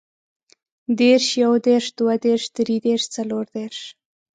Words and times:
دېرش، 0.99 1.27
يودېرش، 1.43 1.85
دوهدېرش، 1.97 2.43
دريدېرش، 2.55 3.03
څلوردېرش 3.15 3.79